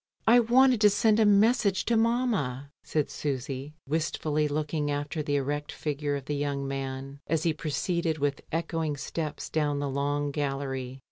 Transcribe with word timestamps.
"I 0.25 0.39
wanted 0.39 0.81
to 0.81 0.89
send 0.89 1.19
a 1.19 1.27
message 1.27 1.85
to 1.85 1.95
mamma/' 1.95 2.71
said 2.83 3.11
Susy, 3.11 3.75
wistfully 3.87 4.47
looking 4.47 4.89
after 4.89 5.21
the 5.21 5.35
erect 5.35 5.71
figure 5.71 6.15
of 6.15 6.25
the 6.25 6.35
young 6.35 6.67
man 6.67 7.19
as 7.27 7.43
he 7.43 7.53
proceeded 7.53 8.17
with 8.17 8.41
echoing 8.51 8.97
steps 8.97 9.47
down 9.47 9.77
the 9.77 9.87
long 9.87 10.31
gallery. 10.31 10.99